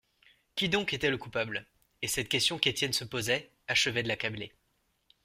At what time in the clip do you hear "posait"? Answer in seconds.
3.03-3.51